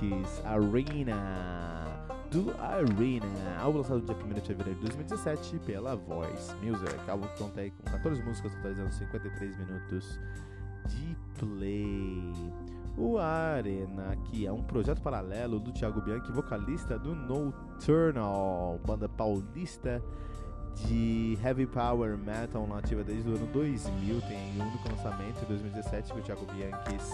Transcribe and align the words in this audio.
Bianchis 0.00 0.42
Arena. 0.44 1.86
Do 2.30 2.50
Arena, 2.60 3.58
álbum 3.60 3.78
lançado 3.78 4.00
no 4.00 4.06
dia 4.06 4.16
1 4.16 4.34
de 4.34 4.40
fevereiro 4.40 4.80
de 4.80 4.86
2017 4.86 5.58
pela 5.60 5.94
Voice 5.94 6.54
Music, 6.56 6.98
álbum 7.08 7.26
que 7.28 7.38
conta 7.38 7.60
aí 7.60 7.70
com 7.70 7.84
14 7.84 8.22
músicas, 8.22 8.54
totalizando 8.56 8.92
53 8.92 9.56
minutos 9.58 10.20
de 10.86 11.16
play. 11.38 12.32
O 12.98 13.18
Arena, 13.18 14.16
que 14.24 14.46
é 14.46 14.52
um 14.52 14.62
projeto 14.62 15.00
paralelo 15.02 15.60
do 15.60 15.72
Thiago 15.72 16.00
Bianchi, 16.00 16.32
vocalista 16.32 16.98
do 16.98 17.14
Nocturnal, 17.14 18.80
banda 18.84 19.08
paulista 19.08 20.02
de 20.84 21.38
heavy 21.42 21.66
power 21.66 22.16
metal 22.18 22.66
nativa 22.66 23.02
desde 23.02 23.28
o 23.28 23.34
ano 23.34 23.46
2000, 23.46 24.20
tem 24.22 24.38
um 24.58 24.62
único 24.62 24.88
lançamento 24.88 25.42
em 25.42 25.46
2017 25.46 26.12
com 26.12 26.18
o 26.18 26.22
Thiago 26.22 26.46
Bianchis 26.52 27.10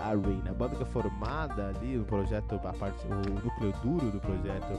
Arena. 0.00 0.50
A 0.50 0.54
banda 0.54 0.76
que 0.76 0.82
é 0.82 0.86
formada 0.86 1.68
ali 1.68 1.96
no 1.96 2.04
projeto, 2.04 2.54
a 2.54 2.72
parte, 2.72 3.06
o 3.06 3.44
núcleo 3.44 3.72
duro 3.82 4.10
do 4.10 4.20
projeto 4.20 4.78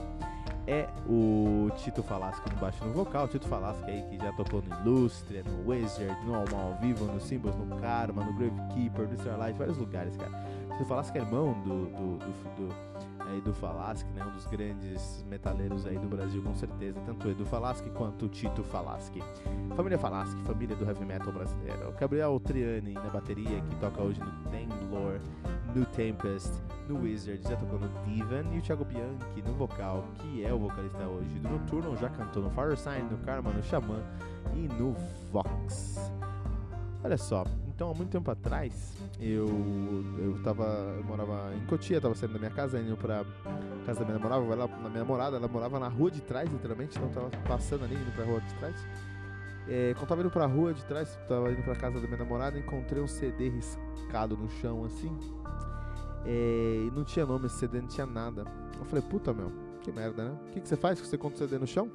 é 0.66 0.88
o 1.08 1.70
Tito 1.76 2.02
Falaschi 2.02 2.42
no 2.52 2.60
baixo 2.60 2.84
no 2.84 2.92
vocal. 2.92 3.28
Tito 3.28 3.48
Falaschi 3.48 3.84
aí 3.84 4.02
que 4.10 4.18
já 4.18 4.32
tocou 4.32 4.62
no 4.62 4.76
Illustre, 4.80 5.42
no 5.42 5.70
Wizard, 5.70 6.26
no 6.26 6.34
Alma 6.34 6.60
ao 6.60 6.80
Vivo, 6.80 7.04
no 7.04 7.20
Symbols, 7.20 7.56
no 7.56 7.76
Karma, 7.76 8.24
no 8.24 8.32
Gravekeeper, 8.34 9.08
no 9.08 9.14
Starlight, 9.14 9.58
vários 9.58 9.78
lugares, 9.78 10.16
cara. 10.16 10.30
Tito 10.72 10.84
Falaschi 10.84 11.16
é 11.16 11.20
irmão 11.20 11.52
do, 11.62 11.86
do, 11.86 12.18
do, 12.18 12.68
do 12.68 13.15
aí 13.28 13.40
do 13.40 13.52
Falaschi, 13.52 14.06
né, 14.14 14.24
um 14.24 14.30
dos 14.30 14.46
grandes 14.46 15.24
metaleiros 15.28 15.86
aí 15.86 15.98
do 15.98 16.08
Brasil, 16.08 16.42
com 16.42 16.54
certeza, 16.54 17.00
tanto 17.04 17.28
Edu 17.28 17.44
Falaschi 17.44 17.88
quanto 17.90 18.28
Tito 18.28 18.62
Falaschi. 18.64 19.22
Família 19.76 19.98
Falaschi, 19.98 20.36
família 20.44 20.76
do 20.76 20.84
heavy 20.84 21.04
metal 21.04 21.32
brasileiro. 21.32 21.92
Gabriel 21.98 22.40
Triani 22.40 22.94
na 22.94 23.08
bateria, 23.10 23.60
que 23.60 23.74
toca 23.76 24.02
hoje 24.02 24.20
no 24.20 24.30
Tanglore, 24.50 25.20
no 25.74 25.84
Tempest, 25.86 26.52
no 26.88 27.00
Wizard, 27.02 27.42
já 27.42 27.56
tocou 27.56 27.78
no 27.78 27.88
Divan, 28.04 28.44
e 28.52 28.58
o 28.58 28.62
Thiago 28.62 28.84
Bianchi 28.84 29.42
no 29.44 29.54
vocal, 29.54 30.04
que 30.18 30.44
é 30.44 30.52
o 30.52 30.58
vocalista 30.58 31.04
hoje 31.06 31.38
do 31.40 31.48
Nocturno, 31.48 31.96
já 31.96 32.08
cantou 32.08 32.42
no 32.42 32.50
Firesign, 32.50 33.08
no 33.10 33.18
Karma, 33.18 33.50
no 33.50 33.62
Xamã 33.62 34.00
e 34.54 34.68
no 34.80 34.94
Vox. 35.32 36.10
Olha 37.02 37.18
só, 37.18 37.44
então 37.76 37.90
há 37.90 37.94
muito 37.94 38.08
tempo 38.08 38.30
atrás 38.30 38.96
eu 39.20 39.46
eu 40.18 40.42
tava 40.42 40.64
eu 40.96 41.04
morava 41.04 41.54
em 41.54 41.66
Cotia, 41.66 42.00
tava 42.00 42.14
saindo 42.14 42.32
da 42.32 42.38
minha 42.38 42.50
casa 42.50 42.80
indo 42.80 42.96
pra 42.96 43.22
casa 43.84 44.00
da 44.00 44.06
minha 44.06 44.18
namorada, 44.18 44.44
ela, 44.52 44.66
na 44.66 44.88
minha 44.88 45.00
namorada, 45.00 45.36
ela 45.36 45.46
morava 45.46 45.78
na 45.78 45.88
rua 45.88 46.10
de 46.10 46.22
trás, 46.22 46.50
literalmente, 46.50 46.98
então 46.98 47.10
tava 47.10 47.30
passando 47.46 47.84
ali 47.84 47.94
indo 47.94 48.12
pra 48.14 48.24
rua 48.24 48.40
de 48.40 48.54
trás. 48.54 48.74
É, 49.68 49.94
quando 49.94 50.08
tava 50.08 50.20
indo 50.22 50.30
pra 50.30 50.46
rua 50.46 50.72
de 50.72 50.84
trás, 50.86 51.18
tava 51.28 51.52
indo 51.52 51.62
pra 51.62 51.76
casa 51.76 52.00
da 52.00 52.06
minha 52.06 52.18
namorada, 52.18 52.58
encontrei 52.58 53.02
um 53.02 53.06
CD 53.06 53.50
riscado 53.50 54.36
no 54.36 54.48
chão 54.48 54.84
assim. 54.84 55.14
É, 56.24 56.86
e 56.86 56.90
não 56.94 57.04
tinha 57.04 57.26
nome, 57.26 57.46
esse 57.46 57.58
CD 57.58 57.80
não 57.80 57.88
tinha 57.88 58.06
nada. 58.06 58.44
Eu 58.78 58.84
falei, 58.86 59.02
puta 59.02 59.34
meu, 59.34 59.52
que 59.82 59.92
merda, 59.92 60.24
né? 60.24 60.38
O 60.48 60.50
que, 60.52 60.60
que 60.60 60.68
você 60.68 60.76
faz 60.76 61.00
com 61.00 61.06
você 61.06 61.16
encontra 61.16 61.36
o 61.36 61.48
CD 61.48 61.58
no 61.58 61.66
chão? 61.66 61.90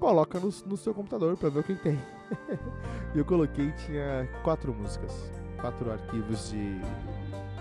Coloca 0.00 0.40
no, 0.40 0.52
no 0.66 0.76
seu 0.76 0.92
computador 0.92 1.36
pra 1.36 1.48
ver 1.48 1.60
o 1.60 1.62
que 1.62 1.74
tem. 1.76 1.98
e 3.14 3.18
eu 3.18 3.24
coloquei 3.24 3.70
tinha 3.86 4.28
quatro 4.42 4.74
músicas, 4.74 5.30
quatro 5.60 5.90
arquivos 5.90 6.50
de 6.50 6.80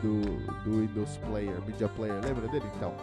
do, 0.02 0.22
do 0.64 0.82
Windows 0.82 1.18
Player, 1.18 1.62
Media 1.66 1.88
Player, 1.88 2.20
lembra 2.22 2.48
dele? 2.50 2.66
Então, 2.76 2.94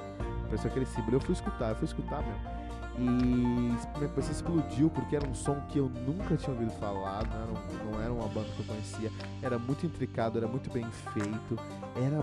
apareceu 0.45 0.71
aquele 0.71 0.87
símbolo. 0.87 1.17
Eu 1.17 1.21
fui 1.21 1.33
escutar, 1.33 1.71
eu 1.71 1.77
fui 1.77 1.87
escutar, 1.87 2.23
meu. 2.23 2.61
E 2.99 3.03
minha 3.03 4.09
cabeça 4.09 4.33
explodiu 4.33 4.91
porque 4.91 5.17
era 5.17 5.27
um 5.27 5.35
som 5.35 5.59
que 5.69 5.79
eu 5.79 5.89
nunca 5.89 6.37
tinha 6.37 6.53
ouvido 6.53 6.73
falar, 6.73 7.25
não 7.29 7.43
era, 7.43 7.51
um, 7.51 7.91
não 7.91 8.03
era 8.03 8.13
uma 8.13 8.29
banda 8.29 8.49
que 8.55 8.61
eu 8.61 8.67
conhecia, 8.67 9.11
era 9.43 9.59
muito 9.59 9.87
intricado, 9.87 10.37
era 10.37 10.47
muito 10.47 10.71
bem 10.71 10.85
feito, 10.91 11.59
era. 11.97 12.21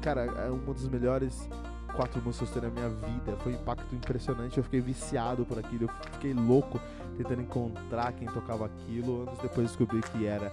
Cara, 0.00 0.24
é 0.24 0.50
uma 0.50 0.74
das 0.74 0.86
melhores 0.86 1.48
quatro 1.92 2.20
músicas 2.22 2.62
na 2.62 2.70
minha 2.70 2.88
vida. 2.88 3.36
Foi 3.42 3.52
um 3.52 3.56
impacto 3.56 3.94
impressionante. 3.94 4.58
Eu 4.58 4.64
fiquei 4.64 4.80
viciado 4.80 5.44
por 5.44 5.58
aquilo. 5.58 5.84
Eu 5.84 6.12
fiquei 6.12 6.34
louco 6.34 6.80
tentando 7.16 7.42
encontrar 7.42 8.12
quem 8.12 8.28
tocava 8.28 8.66
aquilo. 8.66 9.22
Anos 9.22 9.38
depois 9.38 9.68
descobri 9.68 10.00
que 10.00 10.26
era 10.26 10.50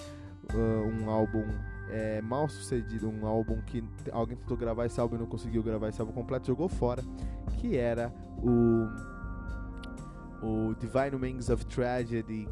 uh, 0.53 1.03
um 1.03 1.09
álbum 1.09 1.43
é, 1.89 2.21
mal 2.21 2.47
sucedido, 2.47 3.09
um 3.09 3.25
álbum 3.25 3.61
que 3.61 3.83
alguém 4.11 4.37
tentou 4.37 4.55
gravar 4.55 4.85
esse 4.85 4.99
álbum 4.99 5.15
e 5.15 5.19
não 5.19 5.25
conseguiu 5.25 5.63
gravar 5.63 5.89
esse 5.89 5.99
álbum 5.99 6.13
completo, 6.13 6.47
jogou 6.47 6.69
fora, 6.69 7.03
que 7.57 7.75
era 7.75 8.13
o 8.37 8.87
o 10.41 10.73
Divine 10.75 11.21
Wings 11.21 11.49
of 11.49 11.65
Tragedy 11.65 12.47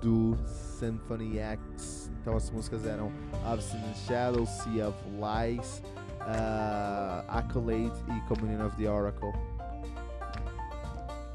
do 0.00 0.36
Symphony 0.46 1.38
X. 1.38 2.10
Então 2.20 2.36
as 2.36 2.50
músicas 2.50 2.84
eram 2.84 3.10
Obstinate 3.50 3.98
Shadow, 4.00 4.46
Sea 4.46 4.88
of 4.88 4.98
Lies, 5.08 5.82
uh, 6.26 7.24
Accolade 7.28 7.92
e 8.08 8.20
Communion 8.28 8.66
of 8.66 8.76
the 8.76 8.90
Oracle. 8.90 9.32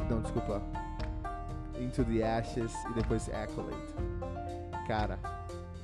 Não, 0.09 0.21
desculpa. 0.21 0.61
Into 1.79 2.03
the 2.03 2.23
Ashes 2.23 2.73
e 2.89 2.93
depois 2.93 3.29
Accolade. 3.29 3.77
Cara, 4.87 5.19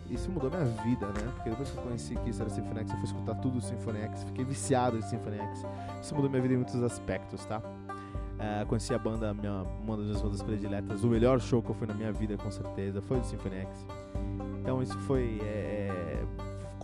isso 0.09 0.29
mudou 0.31 0.49
minha 0.49 0.65
vida, 0.83 1.07
né? 1.07 1.31
Porque 1.35 1.49
depois 1.49 1.69
que 1.69 1.77
eu 1.77 1.83
conheci 1.83 2.15
que 2.15 2.29
isso 2.29 2.41
era 2.41 2.49
Symphony 2.49 2.79
X, 2.81 2.91
eu 2.91 2.97
fui 2.97 3.05
escutar 3.05 3.35
tudo 3.35 3.55
do 3.55 3.61
Symphony 3.61 3.99
X, 4.01 4.23
fiquei 4.23 4.45
viciado 4.45 4.97
em 4.97 5.01
Symphony 5.01 5.37
X. 5.37 5.65
Isso 6.01 6.15
mudou 6.15 6.29
minha 6.29 6.41
vida 6.41 6.53
em 6.53 6.57
muitos 6.57 6.81
aspectos, 6.83 7.45
tá? 7.45 7.59
Uh, 7.59 8.65
conheci 8.67 8.93
a 8.93 8.99
banda, 8.99 9.33
minha, 9.33 9.63
uma 9.81 9.95
das 9.95 10.05
minhas 10.05 10.21
bandas 10.21 10.43
prediletas. 10.43 11.03
O 11.03 11.07
melhor 11.07 11.39
show 11.39 11.61
que 11.61 11.69
eu 11.69 11.75
fui 11.75 11.87
na 11.87 11.93
minha 11.93 12.11
vida, 12.11 12.35
com 12.37 12.51
certeza, 12.51 13.01
foi 13.01 13.19
o 13.19 13.23
Symphony 13.23 13.57
X. 13.57 13.85
Então 14.61 14.81
isso 14.81 14.97
foi. 14.99 15.39
É, 15.41 15.84
é 15.84 15.84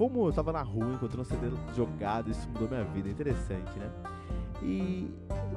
como 0.01 0.27
eu 0.27 0.33
tava 0.33 0.51
na 0.51 0.63
rua, 0.63 0.95
encontrando 0.95 1.21
um 1.21 1.24
CD 1.24 1.51
jogado, 1.75 2.31
isso 2.31 2.50
mudou 2.50 2.68
minha 2.68 2.83
vida. 2.86 3.07
Interessante, 3.07 3.77
né? 3.77 3.88
E 4.63 5.07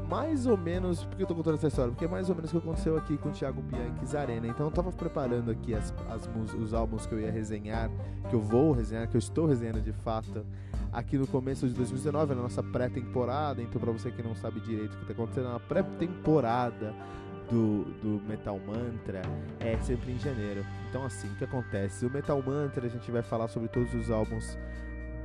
mais 0.06 0.46
ou 0.46 0.54
menos, 0.54 1.02
por 1.02 1.16
que 1.16 1.22
eu 1.22 1.26
tô 1.26 1.34
contando 1.34 1.54
essa 1.54 1.68
história? 1.68 1.90
Porque 1.90 2.04
é 2.04 2.08
mais 2.08 2.28
ou 2.28 2.34
menos 2.34 2.50
o 2.50 2.60
que 2.60 2.68
aconteceu 2.68 2.94
aqui 2.94 3.16
com 3.16 3.30
o 3.30 3.32
Thiago 3.32 3.62
Bianchi 3.62 4.14
Arena. 4.14 4.46
Então 4.46 4.66
eu 4.66 4.70
tava 4.70 4.92
preparando 4.92 5.50
aqui 5.50 5.74
as, 5.74 5.94
as, 6.10 6.28
os 6.60 6.74
álbuns 6.74 7.06
que 7.06 7.14
eu 7.14 7.20
ia 7.20 7.30
resenhar, 7.30 7.90
que 8.28 8.34
eu 8.34 8.40
vou 8.40 8.72
resenhar, 8.72 9.08
que 9.08 9.16
eu 9.16 9.18
estou 9.18 9.46
resenhando 9.46 9.80
de 9.80 9.92
fato 9.92 10.44
aqui 10.92 11.16
no 11.16 11.26
começo 11.26 11.66
de 11.66 11.72
2019, 11.72 12.34
na 12.34 12.42
nossa 12.42 12.62
pré-temporada. 12.62 13.62
Então, 13.62 13.80
para 13.80 13.92
você 13.92 14.10
que 14.10 14.22
não 14.22 14.34
sabe 14.34 14.60
direito 14.60 14.92
o 14.92 14.96
que 14.96 15.02
está 15.04 15.14
acontecendo, 15.14 15.48
na 15.48 15.60
pré-temporada 15.60 16.94
do, 17.50 17.84
do 18.02 18.22
Metal 18.26 18.58
Mantra 18.66 19.22
é 19.60 19.76
sempre 19.78 20.12
em 20.12 20.18
janeiro. 20.18 20.64
Então, 20.88 21.04
assim, 21.04 21.28
o 21.28 21.36
que 21.36 21.44
acontece? 21.44 22.06
O 22.06 22.10
Metal 22.10 22.40
Mantra, 22.42 22.86
a 22.86 22.88
gente 22.88 23.10
vai 23.10 23.22
falar 23.22 23.48
sobre 23.48 23.68
todos 23.68 23.92
os 23.94 24.10
álbuns 24.10 24.56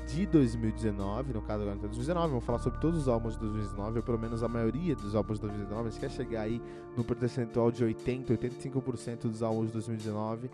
de 0.08 0.26
2019, 0.26 1.34
no 1.34 1.42
caso 1.42 1.62
agora 1.62 1.76
de 1.76 1.84
2019, 1.84 2.30
vamos 2.30 2.44
falar 2.44 2.58
sobre 2.60 2.80
todos 2.80 3.02
os 3.02 3.08
álbuns 3.08 3.34
de 3.36 3.42
2019, 3.42 3.98
ou 3.98 4.04
pelo 4.04 4.18
menos 4.18 4.42
a 4.42 4.48
maioria 4.48 4.96
dos 4.96 5.16
álbuns 5.16 5.38
de 5.38 5.46
2019, 5.46 5.88
a 5.88 5.92
gente 5.92 6.00
quer 6.00 6.10
chegar 6.10 6.42
aí 6.42 6.60
no 6.98 7.04
percentual 7.04 7.72
de 7.72 7.84
80, 7.84 8.34
85% 8.34 9.22
dos 9.24 9.44
álbuns 9.44 9.68
de 9.68 9.74
2019, 9.74 10.50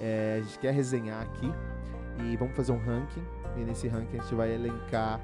é, 0.00 0.38
a 0.40 0.42
gente 0.42 0.58
quer 0.58 0.72
resenhar 0.72 1.20
aqui 1.20 1.52
e 2.20 2.36
vamos 2.36 2.54
fazer 2.56 2.72
um 2.72 2.78
ranking, 2.78 3.24
e 3.56 3.60
nesse 3.60 3.88
ranking 3.88 4.18
a 4.18 4.22
gente 4.22 4.34
vai 4.34 4.52
elencar 4.52 5.20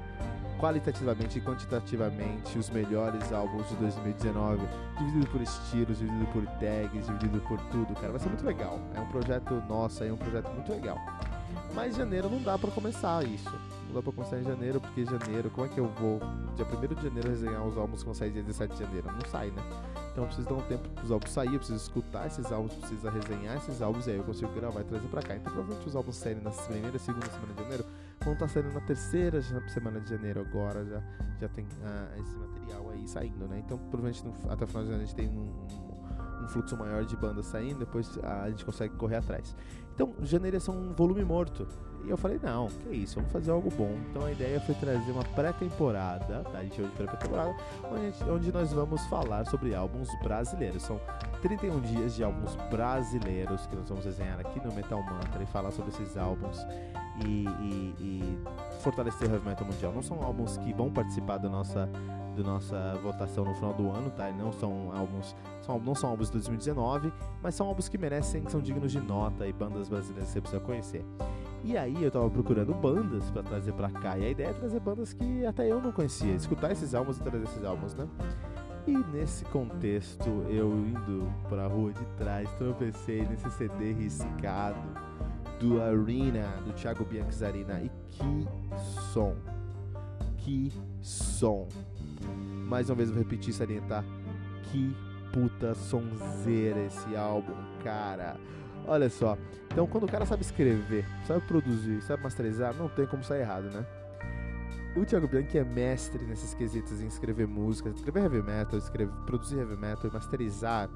qualitativamente 0.59 1.39
e 1.39 1.41
quantitativamente 1.41 2.57
os 2.57 2.69
melhores 2.69 3.33
álbuns 3.33 3.67
de 3.69 3.75
2019, 3.77 4.61
dividido 4.97 5.27
por 5.27 5.41
estilos, 5.41 5.97
dividido 5.97 6.27
por 6.27 6.45
tags, 6.59 7.07
dividido 7.07 7.41
por 7.41 7.59
tudo, 7.71 7.93
cara. 7.95 8.11
Vai 8.11 8.19
ser 8.19 8.29
muito 8.29 8.45
legal. 8.45 8.79
É 8.93 8.99
um 8.99 9.07
projeto 9.07 9.55
nosso, 9.67 10.03
é 10.03 10.13
um 10.13 10.17
projeto 10.17 10.49
muito 10.51 10.71
legal. 10.71 10.97
Mas 11.73 11.95
janeiro 11.95 12.29
não 12.29 12.41
dá 12.41 12.57
para 12.57 12.71
começar 12.71 13.25
isso. 13.25 13.51
Não 13.87 13.95
dá 13.95 14.01
pra 14.01 14.11
começar 14.11 14.37
em 14.39 14.43
janeiro, 14.43 14.79
porque 14.79 15.05
janeiro, 15.05 15.49
como 15.49 15.67
é 15.67 15.69
que 15.69 15.79
eu 15.79 15.87
vou 15.87 16.19
dia 16.55 16.65
1 16.65 16.95
de 16.95 17.03
janeiro 17.03 17.29
resenhar 17.29 17.65
os 17.65 17.77
álbuns 17.77 17.99
que 17.99 18.05
vão 18.05 18.13
sair 18.13 18.31
dia 18.31 18.43
17 18.43 18.73
de 18.73 18.79
janeiro? 18.79 19.07
Não 19.11 19.29
sai, 19.29 19.49
né? 19.51 19.61
Então 20.11 20.25
eu 20.25 20.27
preciso 20.27 20.47
dar 20.47 20.55
um 20.55 20.61
tempo 20.61 20.89
pros 20.89 21.11
álbuns 21.11 21.31
sair, 21.31 21.53
eu 21.53 21.59
preciso 21.59 21.77
escutar 21.77 22.27
esses 22.27 22.51
álbuns, 22.51 22.73
preciso 22.75 23.09
resenhar 23.09 23.57
esses 23.57 23.81
álbuns 23.81 24.07
e 24.07 24.11
aí 24.11 24.17
eu 24.17 24.23
consigo 24.23 24.51
gravar 24.53 24.81
e 24.81 24.83
trazer 24.83 25.07
pra 25.07 25.21
cá. 25.21 25.35
Então 25.35 25.51
provavelmente 25.53 25.87
os 25.87 25.95
álbuns 25.95 26.17
saírem 26.17 26.43
na 26.43 26.51
primeira 26.51 26.95
e 26.95 26.99
segunda 26.99 27.25
semana 27.27 27.53
de 27.53 27.61
janeiro 27.61 27.85
vão 28.19 28.33
estar 28.33 28.47
tá 28.47 28.53
saindo 28.53 28.73
na 28.73 28.81
terceira 28.81 29.41
semana 29.41 29.99
de 29.99 30.09
janeiro 30.09 30.41
agora, 30.41 30.85
já, 30.85 31.01
já 31.39 31.47
tem 31.49 31.65
ah, 31.83 32.09
esse 32.19 32.35
material 32.35 32.89
aí 32.91 33.07
saindo, 33.07 33.47
né? 33.47 33.61
Então 33.65 33.77
provavelmente 33.77 34.23
no, 34.25 34.51
até 34.51 34.65
o 34.65 34.67
final 34.67 34.83
de 34.83 34.89
janeiro 34.89 35.03
a 35.03 35.05
gente 35.05 35.15
tem 35.15 35.29
um, 35.29 35.41
um, 35.41 35.90
um 36.41 36.47
fluxo 36.47 36.75
maior 36.77 37.05
de 37.05 37.15
bandas 37.15 37.45
saindo, 37.45 37.79
depois 37.79 38.19
a 38.23 38.49
gente 38.49 38.65
consegue 38.65 38.95
correr 38.95 39.17
atrás. 39.17 39.55
Então 39.93 40.13
janeiro 40.23 40.55
ia 40.55 40.59
ser 40.59 40.71
um 40.71 40.93
volume 40.93 41.23
morto. 41.23 41.67
E 42.03 42.09
eu 42.09 42.17
falei, 42.17 42.39
não, 42.41 42.67
que 42.67 42.95
isso, 42.95 43.15
vamos 43.15 43.31
fazer 43.31 43.51
algo 43.51 43.69
bom. 43.69 43.95
Então 44.09 44.25
a 44.25 44.31
ideia 44.31 44.59
foi 44.59 44.73
trazer 44.75 45.11
uma 45.11 45.23
pré-temporada, 45.23 46.43
tá? 46.51 46.57
A 46.57 46.63
gente 46.63 46.81
hoje 46.81 46.91
pré-temporada, 46.97 47.55
onde, 47.91 48.31
onde 48.31 48.51
nós 48.51 48.73
vamos 48.73 49.05
falar 49.05 49.45
sobre 49.45 49.75
álbuns 49.75 50.09
brasileiros. 50.23 50.81
São 50.81 50.99
31 51.43 51.79
dias 51.81 52.15
de 52.15 52.23
álbuns 52.23 52.55
brasileiros 52.71 53.67
que 53.67 53.75
nós 53.75 53.87
vamos 53.87 54.03
desenhar 54.03 54.39
aqui 54.39 54.59
no 54.65 54.73
Metal 54.73 55.01
Mantra 55.03 55.43
e 55.43 55.45
falar 55.45 55.69
sobre 55.69 55.91
esses 55.91 56.17
álbuns 56.17 56.57
e, 57.23 57.45
e, 57.45 57.95
e 57.99 58.39
fortalecer 58.81 59.29
o 59.29 59.33
heavy 59.33 59.47
metal 59.47 59.67
mundial. 59.67 59.91
Não 59.93 60.01
são 60.01 60.23
álbuns 60.23 60.57
que 60.57 60.73
vão 60.73 60.91
participar 60.91 61.37
da 61.37 61.49
nossa 61.49 61.87
da 62.35 62.43
nossa 62.43 62.95
votação 63.01 63.45
no 63.45 63.53
final 63.55 63.73
do 63.73 63.89
ano, 63.89 64.09
tá? 64.11 64.31
Não 64.31 64.51
são 64.51 64.91
álbuns, 64.93 65.35
são, 65.61 65.79
não 65.79 65.95
são 65.95 66.09
álbuns 66.09 66.27
de 66.27 66.33
2019, 66.33 67.11
mas 67.41 67.55
são 67.55 67.67
álbuns 67.67 67.89
que 67.89 67.97
merecem, 67.97 68.43
que 68.43 68.51
são 68.51 68.61
dignos 68.61 68.91
de 68.91 68.99
nota 68.99 69.47
e 69.47 69.53
bandas 69.53 69.89
brasileiras 69.89 70.27
que 70.27 70.33
você 70.33 70.41
precisa 70.41 70.61
conhecer. 70.61 71.05
E 71.63 71.77
aí 71.77 72.03
eu 72.03 72.09
tava 72.09 72.29
procurando 72.29 72.73
bandas 72.73 73.29
para 73.29 73.43
trazer 73.43 73.73
para 73.73 73.89
cá, 73.89 74.17
e 74.17 74.25
a 74.25 74.29
ideia 74.29 74.47
é 74.47 74.53
trazer 74.53 74.79
bandas 74.79 75.13
que 75.13 75.45
até 75.45 75.71
eu 75.71 75.81
não 75.81 75.91
conhecia, 75.91 76.33
escutar 76.33 76.71
esses 76.71 76.95
álbuns 76.95 77.17
e 77.17 77.23
trazer 77.23 77.43
esses 77.43 77.63
álbuns, 77.63 77.93
né? 77.93 78.07
E 78.87 78.97
nesse 78.97 79.45
contexto, 79.45 80.27
eu 80.49 80.71
indo 80.71 81.31
pra 81.47 81.67
rua 81.67 81.93
de 81.93 82.03
trás, 82.17 82.51
tropecei 82.53 83.21
nesse 83.27 83.49
CD 83.51 83.93
riscado 83.93 84.79
do 85.59 85.79
Arena, 85.79 86.47
do 86.65 86.73
Thiago 86.73 87.05
Bianchizarina. 87.05 87.79
E 87.79 87.91
que 88.09 88.47
som! 89.13 89.35
Que 90.41 90.71
som! 91.01 91.67
Mais 92.67 92.89
uma 92.89 92.95
vez 92.95 93.09
eu 93.09 93.15
vou 93.15 93.23
repetir 93.23 93.51
e 93.51 93.53
salientar. 93.53 94.03
Que 94.63 94.95
puta 95.31 95.75
sonzeira 95.75 96.79
esse 96.85 97.15
álbum, 97.15 97.53
cara! 97.83 98.37
Olha 98.87 99.09
só. 99.09 99.37
Então, 99.71 99.85
quando 99.85 100.05
o 100.05 100.11
cara 100.11 100.25
sabe 100.25 100.41
escrever, 100.41 101.05
sabe 101.27 101.41
produzir, 101.41 102.01
sabe 102.01 102.23
masterizar, 102.23 102.75
não 102.75 102.89
tem 102.89 103.05
como 103.05 103.23
sair 103.23 103.41
errado, 103.41 103.65
né? 103.65 103.85
O 104.95 105.05
Thiago 105.05 105.27
Bianchi 105.27 105.59
é 105.59 105.63
mestre 105.63 106.25
nesses 106.25 106.53
quesitos 106.53 107.01
em 107.01 107.07
escrever 107.07 107.47
músicas, 107.47 107.95
escrever 107.95 108.23
heavy 108.23 108.41
metal, 108.41 108.77
escrever, 108.77 109.13
produzir 109.25 109.59
heavy 109.59 109.77
metal 109.77 110.09
e 110.09 110.13
masterizar 110.13 110.89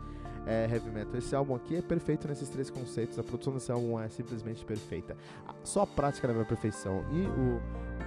é, 0.45 0.67
heavy 0.71 0.89
metal. 0.89 1.15
Esse 1.17 1.35
álbum 1.35 1.55
aqui 1.55 1.75
é 1.75 1.81
perfeito 1.81 2.27
nesses 2.27 2.49
três 2.49 2.69
conceitos. 2.69 3.17
A 3.19 3.23
produção 3.23 3.53
desse 3.53 3.71
álbum 3.71 3.99
é 3.99 4.07
simplesmente 4.09 4.63
perfeita. 4.63 5.15
Só 5.63 5.81
a 5.81 5.87
prática 5.87 6.27
leva 6.27 6.41
à 6.41 6.45
perfeição. 6.45 7.03
E 7.11 7.27
o 7.27 7.61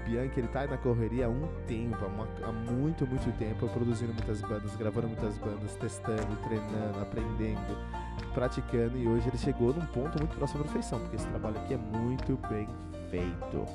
Bianchi, 0.04 0.40
ele 0.40 0.48
tá 0.48 0.66
na 0.66 0.78
correria 0.78 1.26
há 1.26 1.28
um 1.28 1.48
tempo, 1.66 1.98
há, 2.02 2.08
uma, 2.08 2.28
há 2.42 2.52
muito, 2.52 3.06
muito 3.06 3.36
tempo, 3.38 3.68
produzindo 3.68 4.12
muitas 4.12 4.40
bandas, 4.40 4.74
gravando 4.76 5.08
muitas 5.08 5.36
bandas, 5.38 5.74
testando, 5.76 6.36
treinando, 6.42 7.00
aprendendo 7.00 7.76
praticando 8.34 8.96
e 8.96 9.08
hoje 9.08 9.28
ele 9.28 9.38
chegou 9.38 9.72
num 9.74 9.86
ponto 9.86 10.18
muito 10.18 10.36
próximo 10.36 10.60
à 10.60 10.64
perfeição, 10.64 11.00
porque 11.00 11.16
esse 11.16 11.26
trabalho 11.26 11.56
aqui 11.58 11.74
é 11.74 11.76
muito 11.76 12.38
bem 12.48 12.68
feito. 13.10 13.66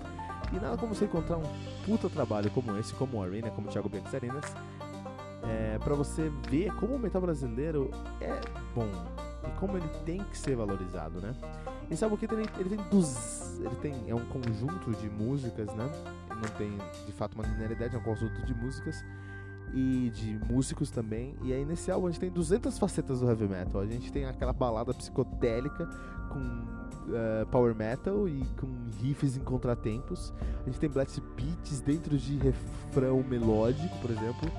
E 0.52 0.56
nada 0.56 0.78
como 0.78 0.94
você 0.94 1.06
encontrar 1.06 1.38
um 1.38 1.44
puta 1.86 2.10
trabalho 2.10 2.50
como 2.52 2.78
esse, 2.78 2.94
como 2.94 3.18
o 3.18 3.24
Arena, 3.24 3.50
como 3.50 3.68
o 3.68 3.72
Thiago 3.72 3.90
Bianchi 3.90 4.16
Arenas, 4.16 4.56
é, 5.44 5.78
para 5.80 5.94
você 5.94 6.32
ver 6.50 6.74
como 6.76 6.96
o 6.96 7.00
metal 7.00 7.22
brasileiro 7.22 7.90
é 8.22 8.40
bom 8.74 8.90
e 9.48 9.60
como 9.60 9.78
ele 9.78 9.90
tem 10.06 10.24
que 10.24 10.38
ser 10.38 10.56
valorizado, 10.56 11.20
né? 11.20 11.36
Esse 11.92 12.04
álbum 12.04 12.16
aqui 12.16 12.26
ele, 12.32 12.46
ele 12.58 12.70
tem 12.70 12.90
dos, 12.90 13.60
ele 13.60 13.76
tem 13.76 13.94
é 14.08 14.16
um 14.16 14.26
conjunto 14.26 14.92
de 14.92 15.10
músicas, 15.10 15.68
né? 15.76 15.90
Ele 16.32 16.40
não 16.40 16.50
tem 16.58 16.72
de 17.06 17.12
fato 17.12 17.36
uma 17.36 17.46
linearidade, 17.46 17.96
é 17.96 18.00
um 18.00 18.04
conjunto 18.04 18.46
de 18.46 18.54
músicas 18.54 19.04
e 19.74 20.12
de 20.14 20.40
músicos 20.50 20.90
também. 20.90 21.36
E 21.44 21.52
aí 21.52 21.66
nesse 21.66 21.92
álbum 21.92 22.08
a 22.08 22.12
gente 22.12 22.20
tem 22.20 22.32
200 22.32 22.78
facetas 22.80 23.20
do 23.20 23.28
heavy 23.28 23.48
metal. 23.48 23.82
A 23.82 23.86
gente 23.86 24.12
tem 24.12 24.26
aquela 24.26 24.54
balada 24.54 24.94
psicodélica 24.94 25.86
com 26.30 26.40
uh, 26.40 27.46
power 27.52 27.76
metal 27.76 28.28
e 28.30 28.46
com 28.60 28.68
riffs 29.02 29.36
em 29.36 29.42
contratempos. 29.42 30.34
A 30.62 30.66
gente 30.66 30.80
tem 30.80 30.90
blast 30.90 31.22
beats 31.36 31.82
dentro 31.82 32.18
de 32.18 32.38
refrão 32.38 33.24
melódico, 33.24 33.98
por 34.00 34.12
exemplo. 34.12 34.50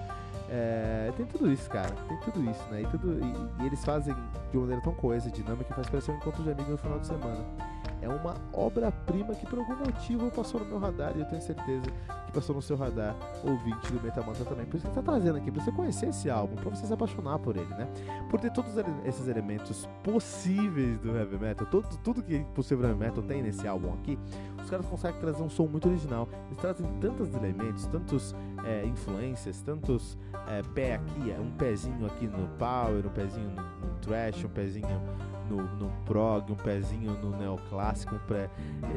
É, 0.49 1.12
tem 1.17 1.26
tudo 1.26 1.50
isso, 1.50 1.69
cara. 1.70 1.94
Tem 2.08 2.19
tudo 2.20 2.50
isso, 2.50 2.64
né? 2.70 2.82
E, 2.82 2.87
tudo, 2.87 3.19
e, 3.19 3.62
e 3.62 3.67
eles 3.67 3.85
fazem 3.85 4.14
de 4.50 4.56
uma 4.56 4.62
maneira 4.62 4.82
tão 4.82 4.94
coesa, 4.94 5.31
dinâmica, 5.31 5.64
que 5.64 5.75
faz 5.75 5.88
parecer 5.88 6.12
um 6.12 6.17
encontro 6.17 6.43
de 6.43 6.50
amigos 6.50 6.70
no 6.70 6.79
final 6.79 6.99
de 6.99 7.06
semana 7.06 7.74
é 8.05 8.09
uma 8.09 8.35
obra-prima 8.53 9.35
que 9.35 9.47
por 9.47 9.59
algum 9.59 9.77
motivo 9.77 10.31
passou 10.31 10.61
no 10.61 10.67
meu 10.67 10.79
radar 10.79 11.17
e 11.17 11.21
eu 11.21 11.27
tenho 11.27 11.41
certeza 11.41 11.87
que 12.27 12.33
passou 12.33 12.55
no 12.55 12.62
seu 12.62 12.77
radar, 12.77 13.17
ouvinte 13.43 13.93
do 13.93 14.03
Metamantra 14.03 14.45
também. 14.45 14.67
Por 14.67 14.77
isso 14.77 14.87
que 14.87 14.93
ele 14.93 15.03
tá 15.03 15.12
trazendo 15.12 15.39
aqui, 15.39 15.51
pra 15.51 15.62
você 15.62 15.73
conhecer 15.73 16.09
esse 16.09 16.29
álbum, 16.29 16.56
pra 16.56 16.71
você 16.71 16.87
se 16.87 16.93
apaixonar 16.93 17.39
por 17.39 17.56
ele, 17.56 17.73
né? 17.75 17.89
Por 18.31 18.41
ter 18.41 18.51
todos 18.53 18.73
esses 19.05 19.27
elementos 19.27 19.89
possíveis 20.03 20.99
do 20.99 21.17
heavy 21.17 21.39
metal, 21.39 21.67
tudo 21.67 22.23
que 22.23 22.45
possível 22.55 22.87
heavy 22.87 22.99
metal 22.99 23.23
tem 23.23 23.43
nesse 23.43 23.67
álbum 23.67 23.95
aqui, 23.95 24.19
os 24.62 24.69
caras 24.69 24.87
conseguem 24.87 25.21
trazer 25.21 25.43
um 25.43 25.49
som 25.49 25.67
muito 25.67 25.88
original. 25.88 26.28
Eles 26.47 26.59
trazem 26.59 26.87
tantos 27.00 27.33
elementos, 27.35 27.87
tantos 27.87 28.35
é, 28.64 28.85
influências, 28.85 29.62
tantos 29.62 30.19
é, 30.49 30.62
pé 30.75 30.95
aqui, 30.95 31.35
um 31.38 31.50
pezinho 31.57 32.07
aqui 32.07 32.26
no 32.26 32.49
power, 32.59 33.07
um 33.07 33.11
pezinho 33.11 33.50
no, 33.50 33.62
no 33.62 33.95
trash, 34.00 34.45
um 34.45 34.49
pezinho 34.49 35.00
no, 35.49 35.63
no 35.77 35.91
prog, 36.05 36.51
um 36.53 36.57
pezinho 36.57 37.13
no 37.13 37.37
neoclássico, 37.37 38.15
um 38.15 38.19
pré... 38.19 38.51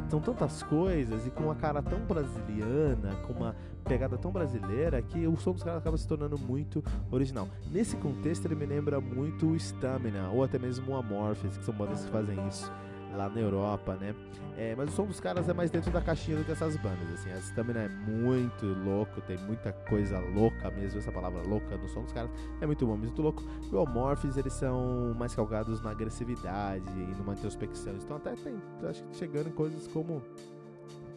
são 0.10 0.20
tantas 0.20 0.63
coisas 0.63 1.25
e 1.25 1.30
com 1.30 1.46
uma 1.46 1.56
cara 1.56 1.82
tão 1.82 2.00
brasiliana, 2.00 3.16
com 3.25 3.34
uma 3.34 3.56
pegada 3.84 4.18
tão 4.18 4.32
brasileira 4.32 5.01
que 5.01 5.25
o 5.27 5.38
som 5.38 5.54
dos 5.54 5.63
caras 5.63 5.80
acaba 5.80 5.98
se 5.98 6.08
tornando 6.08 6.38
muito 6.38 6.84
original. 7.10 7.48
Nesse 7.72 7.96
contexto 7.96 8.46
ele 8.46 8.56
me 8.56 8.66
lembra 8.66 9.00
muito 9.00 9.48
o 9.48 9.56
Stamina 9.56 10.30
ou 10.30 10.44
até 10.44 10.60
mesmo 10.60 10.92
o 10.92 10.98
Amorphis, 10.98 11.58
que 11.58 11.63
são 11.63 11.74
bandas 11.74 12.04
que 12.04 12.12
fazem 12.12 12.48
isso 12.48 12.72
lá 13.17 13.29
na 13.29 13.39
Europa, 13.39 13.95
né? 13.95 14.15
É, 14.57 14.75
mas 14.75 14.89
o 14.89 14.91
som 14.91 15.05
dos 15.05 15.19
caras 15.19 15.47
é 15.50 15.53
mais 15.53 15.69
dentro 15.69 15.91
da 15.91 16.01
caixinha 16.01 16.38
do 16.38 16.43
que 16.43 16.51
essas 16.51 16.75
bandas, 16.77 17.12
assim. 17.13 17.31
A 17.31 17.38
Stamina 17.38 17.81
é 17.81 17.89
muito 17.89 18.65
louco, 18.65 19.21
tem 19.21 19.38
muita 19.39 19.71
coisa 19.71 20.19
louca 20.19 20.71
mesmo, 20.71 21.00
essa 21.00 21.12
palavra 21.12 21.41
louca 21.41 21.77
no 21.77 21.88
som 21.89 22.01
dos 22.01 22.13
caras 22.13 22.31
é 22.62 22.65
muito 22.65 22.86
bom, 22.86 22.97
muito 22.97 23.21
louco. 23.21 23.43
E 23.71 23.75
o 23.75 23.79
Amorphis, 23.79 24.38
eles 24.38 24.53
são 24.53 25.13
mais 25.17 25.36
calcados 25.36 25.81
na 25.81 25.91
agressividade 25.91 26.89
e 26.89 27.15
numa 27.17 27.33
introspecção. 27.33 27.93
Então 27.95 28.17
até 28.17 28.33
tem, 28.36 28.55
acho 28.89 29.03
que 29.03 29.15
chegando 29.15 29.50
em 29.50 29.51
coisas 29.53 29.88
como 29.88 30.21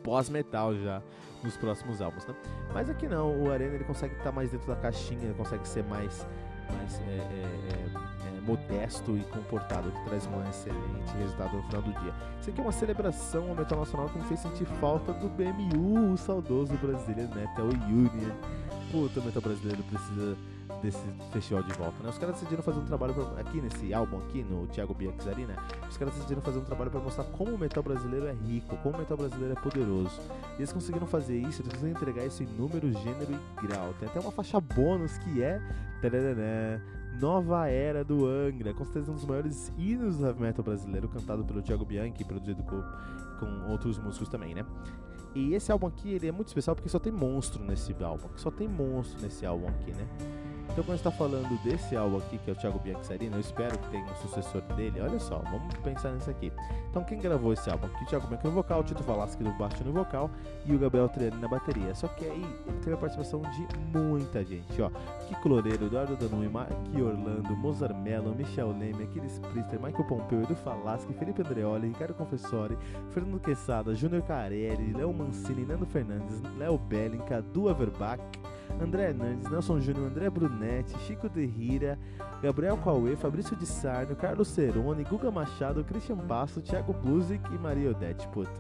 pós-metal 0.03 0.75
já 0.75 1.03
nos 1.43 1.57
próximos 1.57 2.03
álbuns, 2.03 2.27
né? 2.27 2.35
Mas 2.73 2.91
aqui 2.91 3.09
não, 3.09 3.43
o 3.43 3.51
Arena 3.51 3.75
ele 3.75 3.85
consegue 3.85 4.15
estar 4.15 4.33
mais 4.33 4.51
dentro 4.51 4.67
da 4.67 4.77
caixinha, 4.77 5.25
ele 5.25 5.35
consegue 5.35 5.67
ser 5.67 5.85
mais, 5.85 6.27
mais 6.73 7.01
é, 7.01 7.03
é, 7.03 8.37
é 8.37 8.41
modesto 8.43 9.17
e 9.17 9.21
comportado, 9.25 9.91
que 9.91 10.05
traz 10.05 10.27
um 10.27 10.49
excelente 10.49 11.13
resultado 11.19 11.57
no 11.57 11.63
final 11.65 11.83
do 11.83 11.93
dia. 12.01 12.13
Isso 12.41 12.51
aqui 12.51 12.61
é 12.61 12.63
uma 12.63 12.73
celebração 12.73 13.49
ao 13.49 13.55
metal 13.55 13.79
nacional 13.79 14.09
que 14.09 14.19
me 14.19 14.25
fez 14.25 14.41
sentir 14.41 14.67
falta 14.81 15.13
do 15.13 15.29
BMU, 15.29 16.13
o 16.13 16.17
saudoso 16.17 16.73
Brazilian 16.75 17.29
Metal 17.35 17.67
Union. 17.89 18.35
Puta, 18.91 19.21
o 19.21 19.25
metal 19.25 19.43
brasileiro 19.43 19.83
precisa 19.85 20.37
desse 20.83 21.03
festival 21.33 21.63
de 21.63 21.73
volta, 21.75 22.03
né? 22.03 22.09
Os 22.09 22.19
caras 22.19 22.37
decidiram 22.37 22.63
fazer 22.63 22.79
um 22.79 22.85
trabalho 22.85 23.15
pra, 23.15 23.41
aqui 23.41 23.61
nesse 23.61 23.93
álbum 23.93 24.19
aqui 24.19 24.43
no 24.43 24.67
Thiago 24.69 24.95
Bianchi 24.95 25.45
né? 25.47 25.57
Os 25.89 25.97
caras 25.97 26.15
decidiram 26.15 26.41
fazer 26.41 26.59
um 26.59 26.65
trabalho 26.65 26.91
para 26.91 27.01
mostrar 27.01 27.25
como 27.25 27.55
o 27.55 27.59
metal 27.59 27.83
brasileiro 27.83 28.27
é 28.27 28.33
rico, 28.33 28.77
como 28.79 28.97
o 28.97 28.99
metal 28.99 29.17
brasileiro 29.17 29.53
é 29.57 29.61
poderoso. 29.61 30.21
E 30.55 30.61
eles 30.61 30.73
conseguiram 30.73 31.07
fazer 31.07 31.39
isso, 31.39 31.63
eles 31.63 31.73
conseguiram 31.73 32.01
entregar 32.01 32.25
isso 32.25 32.43
em 32.43 32.47
número, 32.47 32.93
gênero 32.93 33.33
e 33.63 33.67
grau. 33.67 33.95
Tem 33.99 34.09
até 34.09 34.21
uma 34.21 34.33
faixa 34.33 34.61
bônus 34.61 35.19
que 35.19 35.43
é 35.43 35.61
Nova 37.21 37.69
Era 37.69 38.03
do 38.03 38.27
Angra, 38.27 38.73
com 38.73 38.85
certeza 38.85 39.13
um 39.13 39.15
dos 39.15 39.27
maiores 39.27 39.71
hinos 39.77 40.17
do 40.17 40.27
heavy 40.27 40.41
metal 40.41 40.65
brasileiro, 40.65 41.09
cantado 41.09 41.45
pelo 41.45 41.61
Thiago 41.61 41.85
Bianchi, 41.85 42.25
produzido 42.25 42.63
com, 42.63 42.83
com 43.39 43.71
outros 43.71 43.99
músicos 43.99 44.29
também, 44.29 44.55
né? 44.55 44.65
E 45.35 45.55
esse 45.55 45.71
álbum 45.71 45.87
aqui 45.87 46.13
ele 46.13 46.27
é 46.27 46.33
muito 46.33 46.49
especial 46.49 46.75
porque 46.75 46.89
só 46.89 46.99
tem 46.99 47.13
monstro 47.13 47.63
nesse 47.63 47.95
álbum, 48.03 48.29
só 48.37 48.51
tem 48.51 48.67
monstro 48.67 49.21
nesse 49.23 49.47
álbum 49.47 49.69
aqui, 49.69 49.93
né? 49.93 50.07
Então 50.73 50.85
quando 50.85 50.99
está 50.99 51.11
falando 51.11 51.63
desse 51.63 51.97
álbum 51.97 52.19
aqui, 52.19 52.39
que 52.39 52.51
é 52.51 52.53
o 52.53 52.57
Thiago 52.57 52.79
Bianchi 52.79 53.19
eu 53.21 53.41
espero 53.41 53.77
que 53.77 53.89
tenha 53.91 54.05
um 54.05 54.15
sucessor 54.17 54.63
dele. 54.77 55.01
Olha 55.01 55.19
só, 55.19 55.39
vamos 55.39 55.75
pensar 55.83 56.13
nisso 56.13 56.31
aqui. 56.31 56.53
Então 56.89 57.03
quem 57.05 57.19
gravou 57.19 57.53
esse 57.53 57.69
álbum 57.69 57.87
aqui? 57.87 58.05
O 58.05 58.07
Thiago 58.07 58.27
Bianchi 58.29 58.47
no 58.47 58.53
vocal, 58.53 58.81
o 58.81 58.85
Tito 58.85 59.03
Valasque 59.03 59.43
no 59.43 59.53
baixo 59.59 59.83
no 59.85 59.93
vocal 59.93 60.31
e 60.65 60.75
o 60.75 60.79
Gabriel 60.79 61.09
Triani 61.09 61.37
na 61.41 61.49
bateria. 61.49 61.95
Só 61.95 62.07
que 62.09 62.25
aí 62.25 62.45
ele 62.67 62.79
teve 62.79 62.93
a 62.93 62.97
participação 62.97 63.43
de 63.43 63.67
muita 63.99 64.45
gente, 64.45 64.81
ó. 64.81 64.91
Kiko 65.27 65.49
Loureiro, 65.49 65.87
Eduardo 65.87 66.17
Danui, 66.17 66.49
Mark 66.49 66.71
Orlando, 66.95 67.57
Mozart 67.57 67.95
Mello, 67.95 68.35
Michel 68.35 68.69
Leme, 68.69 69.05
Aquiles 69.05 69.39
Priester, 69.39 69.81
Michael 69.81 70.05
Pompeu, 70.05 70.43
Edu 70.43 70.55
Falaschi, 70.55 71.13
Felipe 71.15 71.43
Andreoli, 71.43 71.89
Ricardo 71.89 72.15
Confessori, 72.15 72.79
Fernando 73.11 73.41
Quesada, 73.41 73.95
Júnior 73.95 74.23
Carelli, 74.23 74.93
Léo 74.93 75.13
Mancini, 75.13 75.65
Nando 75.65 75.87
Fernandes, 75.87 76.41
Léo 76.57 76.79
Belling, 76.79 77.19
Cadu 77.19 77.69
Averbach, 77.69 78.21
André 78.81 79.11
Hernandes, 79.11 79.51
Nelson 79.51 79.81
Júnior, 79.81 80.07
André 80.07 80.31
Brunetti, 80.31 80.99
Chico 81.01 81.29
de 81.29 81.45
Rira, 81.45 81.99
Gabriel 82.43 82.77
Cauê, 82.79 83.15
Fabrício 83.15 83.55
de 83.55 83.67
Sarno, 83.67 84.17
Carlos 84.17 84.49
Cerone, 84.49 85.05
Guga 85.05 85.31
Machado, 85.31 85.85
Christian 85.85 86.17
Passo, 86.17 86.63
Thiago 86.63 86.93
Blusic 86.93 87.43
e 87.55 87.59
Maria 87.59 87.91
Odete. 87.91 88.27
Puta, 88.29 88.51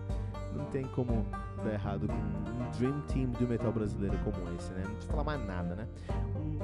não 0.54 0.66
tem 0.66 0.84
como 0.88 1.26
dar 1.64 1.72
errado 1.72 2.06
com 2.06 2.12
um 2.12 2.70
Dream 2.78 3.00
Team 3.08 3.30
do 3.30 3.48
metal 3.48 3.72
brasileiro 3.72 4.18
como 4.18 4.36
esse, 4.54 4.70
né? 4.72 4.82
Não 4.84 4.90
precisa 4.90 5.10
falar 5.10 5.24
mais 5.24 5.46
nada, 5.46 5.74
né? 5.74 5.88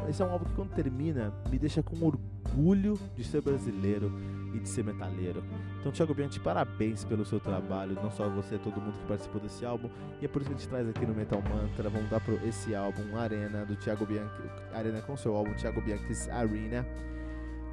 Esse 0.09 0.23
é 0.23 0.27
um 0.27 0.31
álbum 0.31 0.45
que 0.45 0.55
quando 0.55 0.71
termina 0.75 1.33
me 1.51 1.59
deixa 1.59 1.83
com 1.83 1.97
orgulho 2.05 2.99
de 3.15 3.25
ser 3.25 3.41
brasileiro 3.41 4.13
e 4.57 4.61
de 4.61 4.69
ser 4.69 4.85
metaleiro. 4.85 5.43
Então, 5.81 5.93
Thiago 5.93 6.15
Bianchi, 6.15 6.41
parabéns 6.41 7.05
pelo 7.05 7.25
seu 7.25 7.39
trabalho, 7.39 7.95
não 8.03 8.11
só 8.11 8.29
você, 8.29 8.59
todo 8.59 8.81
mundo 8.81 8.99
que 8.99 9.07
participou 9.07 9.41
desse 9.41 9.65
álbum. 9.65 9.89
E 10.21 10.25
é 10.25 10.29
por 10.29 10.41
isso 10.41 10.51
que 10.51 10.57
a 10.57 10.59
gente 10.59 10.69
traz 10.69 10.89
aqui 10.89 11.07
no 11.07 11.15
Metal 11.15 11.43
Mantra. 11.43 11.89
Vamos 11.89 12.11
dar 12.11 12.21
pro 12.21 12.35
esse 12.47 12.75
álbum, 12.75 13.17
Arena, 13.17 13.65
do 13.65 13.77
Thiago 13.77 14.07
Bianchi, 14.07 14.43
Arena 14.73 15.01
com 15.03 15.17
seu 15.17 15.37
álbum 15.37 15.55
Thiago 15.55 15.81
Bianchi's 15.81 16.29
Arena. 16.29 16.87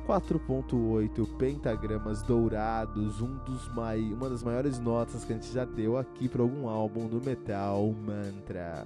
4.8 0.07 1.37
pentagramas 1.37 2.21
dourados, 2.23 3.21
um 3.21 3.37
dos 3.45 3.73
mai... 3.73 4.01
uma 4.01 4.29
das 4.29 4.43
maiores 4.43 4.77
notas 4.77 5.23
que 5.23 5.31
a 5.31 5.35
gente 5.35 5.51
já 5.51 5.63
deu 5.63 5.97
aqui 5.97 6.27
para 6.27 6.41
algum 6.41 6.67
álbum 6.67 7.07
do 7.07 7.21
Metal 7.23 7.89
Mantra. 7.93 8.85